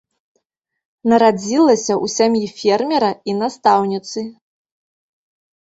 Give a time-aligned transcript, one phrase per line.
[1.11, 4.19] Нарадзілася ў сям'і фермера і настаўніцы.